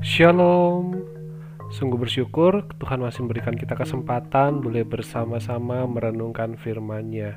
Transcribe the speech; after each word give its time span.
Shalom. 0.00 0.96
Sungguh 1.68 2.00
bersyukur 2.00 2.64
Tuhan 2.80 3.04
masih 3.04 3.20
memberikan 3.20 3.52
kita 3.52 3.76
kesempatan 3.76 4.64
boleh 4.64 4.80
bersama-sama 4.80 5.84
merenungkan 5.84 6.56
firman-Nya. 6.56 7.36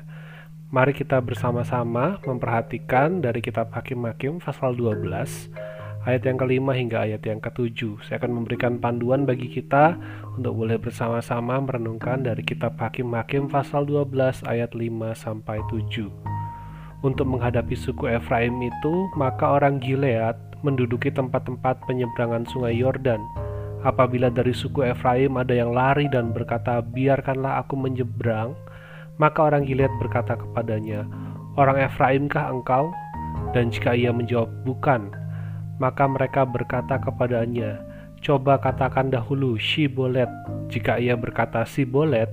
Mari 0.72 0.96
kita 0.96 1.20
bersama-sama 1.20 2.24
memperhatikan 2.24 3.20
dari 3.20 3.44
kitab 3.44 3.68
Hakim-Hakim 3.68 4.40
pasal 4.40 4.80
12 4.80 5.04
ayat 6.08 6.24
yang 6.24 6.40
kelima 6.40 6.72
hingga 6.72 7.04
ayat 7.04 7.20
yang 7.28 7.36
ketujuh. 7.36 8.00
Saya 8.00 8.16
akan 8.16 8.32
memberikan 8.32 8.80
panduan 8.80 9.28
bagi 9.28 9.52
kita 9.52 10.00
untuk 10.32 10.56
boleh 10.64 10.80
bersama-sama 10.80 11.60
merenungkan 11.60 12.24
dari 12.24 12.40
kitab 12.48 12.80
Hakim-Hakim 12.80 13.52
pasal 13.52 13.84
12 13.84 14.40
ayat 14.48 14.72
5 14.72 15.12
sampai 15.12 15.60
7. 15.68 16.08
Untuk 17.04 17.28
menghadapi 17.28 17.76
suku 17.76 18.08
Efraim 18.08 18.56
itu, 18.64 18.94
maka 19.20 19.52
orang 19.52 19.76
Gilead 19.76 20.53
menduduki 20.64 21.12
tempat-tempat 21.12 21.84
penyeberangan 21.84 22.48
sungai 22.48 22.80
Yordan. 22.80 23.20
Apabila 23.84 24.32
dari 24.32 24.56
suku 24.56 24.80
Efraim 24.80 25.36
ada 25.36 25.52
yang 25.52 25.76
lari 25.76 26.08
dan 26.08 26.32
berkata, 26.32 26.80
"Biarkanlah 26.80 27.60
aku 27.60 27.76
menyeberang," 27.76 28.56
maka 29.20 29.44
orang 29.44 29.68
Gilead 29.68 29.92
berkata 30.00 30.40
kepadanya, 30.40 31.04
"Orang 31.60 31.76
Efraimkah 31.76 32.48
engkau?" 32.48 32.88
Dan 33.52 33.68
jika 33.68 33.92
ia 33.92 34.08
menjawab, 34.08 34.48
"Bukan," 34.64 35.12
maka 35.76 36.08
mereka 36.08 36.48
berkata 36.48 36.96
kepadanya, 36.96 37.84
"Coba 38.24 38.56
katakan 38.56 39.12
dahulu 39.12 39.60
Shibolet." 39.60 40.32
Jika 40.72 40.96
ia 40.96 41.12
berkata 41.12 41.60
Sibolet, 41.68 42.32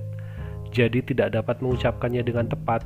jadi 0.72 1.04
tidak 1.04 1.36
dapat 1.36 1.60
mengucapkannya 1.60 2.24
dengan 2.24 2.48
tepat, 2.48 2.80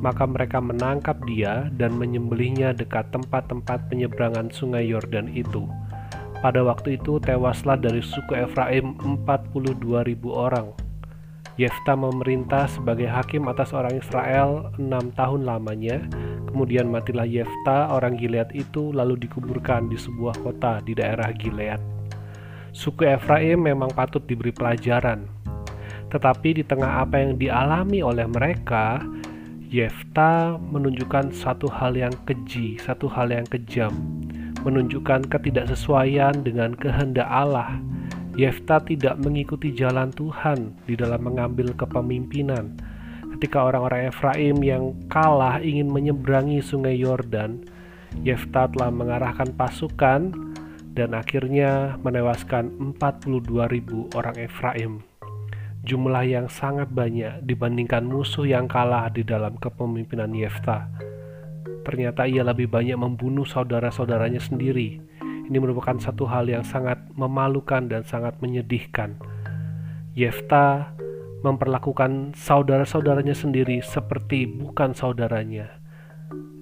maka 0.00 0.28
mereka 0.28 0.60
menangkap 0.60 1.16
dia 1.24 1.72
dan 1.76 1.96
menyembelihnya 1.96 2.76
dekat 2.76 3.08
tempat-tempat 3.12 3.88
penyeberangan 3.88 4.52
sungai 4.52 4.84
Yordan 4.88 5.32
itu. 5.32 5.64
Pada 6.44 6.60
waktu 6.60 7.00
itu 7.00 7.16
tewaslah 7.18 7.80
dari 7.80 8.04
suku 8.04 8.36
Efraim 8.36 8.94
42.000 9.24 9.72
orang. 10.30 10.68
Yefta 11.56 11.96
memerintah 11.96 12.68
sebagai 12.68 13.08
hakim 13.08 13.48
atas 13.48 13.72
orang 13.72 13.96
Israel 13.96 14.68
enam 14.76 15.08
tahun 15.16 15.48
lamanya. 15.48 16.04
Kemudian 16.52 16.92
matilah 16.92 17.24
Yefta, 17.24 17.88
orang 17.88 18.20
Gilead 18.20 18.52
itu, 18.52 18.92
lalu 18.92 19.16
dikuburkan 19.16 19.88
di 19.88 19.96
sebuah 19.96 20.36
kota 20.44 20.84
di 20.84 20.92
daerah 20.92 21.32
Gilead. 21.32 21.80
Suku 22.76 23.08
Efraim 23.08 23.64
memang 23.64 23.88
patut 23.96 24.20
diberi 24.28 24.52
pelajaran, 24.52 25.24
tetapi 26.12 26.60
di 26.60 26.64
tengah 26.64 27.00
apa 27.02 27.24
yang 27.24 27.40
dialami 27.40 28.04
oleh 28.04 28.28
mereka, 28.28 29.00
Yefta 29.76 30.56
menunjukkan 30.56 31.36
satu 31.36 31.68
hal 31.68 32.00
yang 32.00 32.16
keji, 32.24 32.80
satu 32.80 33.12
hal 33.12 33.28
yang 33.28 33.44
kejam, 33.44 33.92
menunjukkan 34.64 35.28
ketidaksesuaian 35.28 36.32
dengan 36.40 36.72
kehendak 36.72 37.28
Allah. 37.28 37.76
Yefta 38.40 38.80
tidak 38.80 39.20
mengikuti 39.20 39.76
jalan 39.76 40.08
Tuhan 40.16 40.80
di 40.88 40.96
dalam 40.96 41.28
mengambil 41.28 41.76
kepemimpinan. 41.76 42.72
Ketika 43.36 43.68
orang-orang 43.68 44.08
Efraim 44.08 44.64
yang 44.64 44.96
kalah 45.12 45.60
ingin 45.60 45.92
menyeberangi 45.92 46.64
sungai 46.64 46.96
Yordan, 46.96 47.68
Yefta 48.24 48.72
telah 48.72 48.88
mengarahkan 48.88 49.52
pasukan 49.60 50.32
dan 50.96 51.12
akhirnya 51.12 52.00
menewaskan 52.00 52.96
42.000 52.96 54.16
orang 54.16 54.36
Efraim 54.40 55.04
jumlah 55.86 56.26
yang 56.26 56.50
sangat 56.50 56.90
banyak 56.90 57.46
dibandingkan 57.46 58.02
musuh 58.02 58.42
yang 58.42 58.66
kalah 58.66 59.06
di 59.06 59.22
dalam 59.22 59.54
kepemimpinan 59.54 60.34
Yefta. 60.34 60.90
Ternyata 61.86 62.26
ia 62.26 62.42
lebih 62.42 62.66
banyak 62.66 62.98
membunuh 62.98 63.46
saudara-saudaranya 63.46 64.42
sendiri. 64.42 64.98
Ini 65.22 65.54
merupakan 65.62 65.94
satu 66.02 66.26
hal 66.26 66.50
yang 66.50 66.66
sangat 66.66 66.98
memalukan 67.14 67.86
dan 67.86 68.02
sangat 68.02 68.34
menyedihkan. 68.42 69.14
Yefta 70.18 70.90
memperlakukan 71.46 72.34
saudara-saudaranya 72.34 73.38
sendiri 73.38 73.78
seperti 73.78 74.50
bukan 74.50 74.90
saudaranya. 74.90 75.78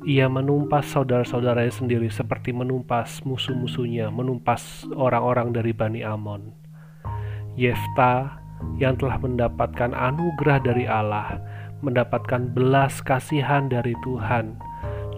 Ia 0.05 0.29
menumpas 0.29 0.93
saudara-saudaranya 0.93 1.73
sendiri 1.73 2.13
seperti 2.13 2.53
menumpas 2.53 3.25
musuh-musuhnya, 3.25 4.13
menumpas 4.13 4.85
orang-orang 4.93 5.57
dari 5.57 5.73
Bani 5.73 6.05
Amon. 6.05 6.53
Yefta 7.57 8.44
yang 8.79 8.99
telah 8.99 9.19
mendapatkan 9.21 9.95
anugerah 9.95 10.59
dari 10.63 10.85
Allah, 10.89 11.39
mendapatkan 11.85 12.51
belas 12.55 12.99
kasihan 13.05 13.69
dari 13.69 13.95
Tuhan, 14.03 14.59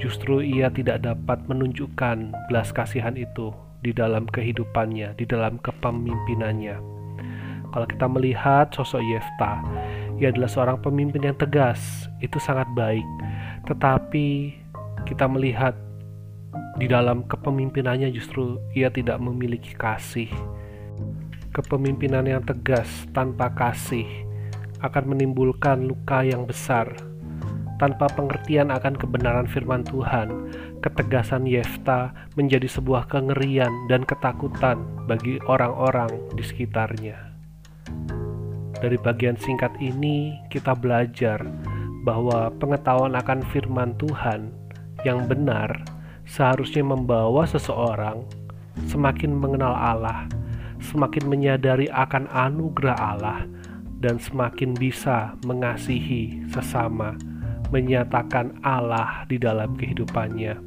justru 0.03 0.45
ia 0.45 0.69
tidak 0.69 1.07
dapat 1.07 1.41
menunjukkan 1.49 2.35
belas 2.51 2.75
kasihan 2.75 3.17
itu 3.17 3.55
di 3.81 3.95
dalam 3.95 4.27
kehidupannya, 4.29 5.15
di 5.17 5.25
dalam 5.25 5.63
kepemimpinannya. 5.63 6.77
Kalau 7.71 7.87
kita 7.87 8.07
melihat 8.09 8.73
sosok 8.73 9.05
Yefta, 9.05 9.61
ia 10.17 10.33
adalah 10.33 10.49
seorang 10.49 10.79
pemimpin 10.81 11.29
yang 11.29 11.37
tegas, 11.37 12.09
itu 12.25 12.41
sangat 12.41 12.67
baik. 12.73 13.05
Tetapi 13.69 14.57
kita 15.05 15.29
melihat 15.29 15.77
di 16.81 16.89
dalam 16.89 17.25
kepemimpinannya 17.29 18.09
justru 18.13 18.57
ia 18.73 18.89
tidak 18.89 19.21
memiliki 19.21 19.77
kasih 19.77 20.29
Kepemimpinan 21.57 22.29
yang 22.29 22.45
tegas 22.45 23.09
tanpa 23.17 23.49
kasih 23.49 24.05
akan 24.85 25.17
menimbulkan 25.17 25.89
luka 25.89 26.21
yang 26.21 26.45
besar. 26.45 26.85
Tanpa 27.81 28.13
pengertian 28.13 28.69
akan 28.69 28.93
kebenaran 28.93 29.49
firman 29.49 29.81
Tuhan, 29.81 30.53
ketegasan 30.85 31.49
Yefta 31.49 32.13
menjadi 32.37 32.69
sebuah 32.69 33.09
kengerian 33.09 33.73
dan 33.89 34.05
ketakutan 34.05 34.85
bagi 35.09 35.41
orang-orang 35.49 36.13
di 36.37 36.45
sekitarnya. 36.45 37.17
Dari 38.77 39.01
bagian 39.01 39.41
singkat 39.41 39.73
ini, 39.81 40.37
kita 40.53 40.77
belajar 40.77 41.41
bahwa 42.05 42.53
pengetahuan 42.61 43.17
akan 43.17 43.41
firman 43.49 43.97
Tuhan 43.97 44.53
yang 45.09 45.25
benar 45.25 45.73
seharusnya 46.29 46.85
membawa 46.85 47.49
seseorang 47.49 48.29
semakin 48.93 49.33
mengenal 49.33 49.73
Allah 49.73 50.29
semakin 50.87 51.27
menyadari 51.27 51.91
akan 51.91 52.31
anugerah 52.31 52.95
Allah 52.95 53.43
dan 53.99 54.23
semakin 54.23 54.77
bisa 54.79 55.35
mengasihi 55.43 56.47
sesama, 56.55 57.19
menyatakan 57.75 58.55
Allah 58.63 59.27
di 59.27 59.41
dalam 59.41 59.75
kehidupannya. 59.75 60.63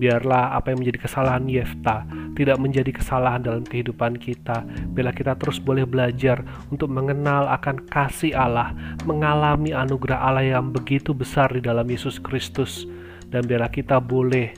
Biarlah 0.00 0.56
apa 0.56 0.72
yang 0.72 0.80
menjadi 0.80 1.00
kesalahan 1.04 1.44
Yefta 1.50 2.08
tidak 2.32 2.56
menjadi 2.56 2.88
kesalahan 2.94 3.44
dalam 3.44 3.66
kehidupan 3.68 4.16
kita. 4.16 4.64
Bila 4.96 5.12
kita 5.12 5.36
terus 5.36 5.60
boleh 5.60 5.84
belajar 5.84 6.40
untuk 6.72 6.88
mengenal 6.88 7.44
akan 7.52 7.84
kasih 7.90 8.32
Allah, 8.32 8.72
mengalami 9.04 9.76
anugerah 9.76 10.16
Allah 10.16 10.46
yang 10.46 10.72
begitu 10.72 11.12
besar 11.12 11.52
di 11.52 11.60
dalam 11.60 11.84
Yesus 11.84 12.16
Kristus, 12.16 12.88
dan 13.28 13.44
biarlah 13.44 13.68
kita 13.68 14.00
boleh 14.00 14.56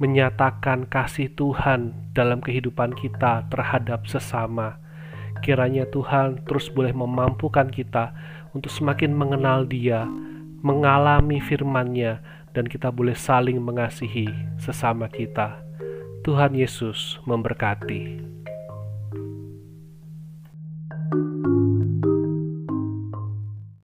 menyatakan 0.00 0.88
kasih 0.88 1.28
Tuhan 1.36 1.92
dalam 2.16 2.40
kehidupan 2.40 2.96
kita 2.96 3.44
terhadap 3.52 4.08
sesama. 4.08 4.80
Kiranya 5.44 5.84
Tuhan 5.92 6.40
terus 6.48 6.72
boleh 6.72 6.96
memampukan 6.96 7.68
kita 7.68 8.16
untuk 8.56 8.72
semakin 8.72 9.12
mengenal 9.12 9.68
Dia, 9.68 10.08
mengalami 10.64 11.38
firman-Nya, 11.38 12.24
dan 12.56 12.64
kita 12.64 12.88
boleh 12.88 13.14
saling 13.14 13.60
mengasihi 13.60 14.26
sesama 14.56 15.06
kita. 15.06 15.60
Tuhan 16.24 16.56
Yesus 16.56 17.20
memberkati. 17.28 18.29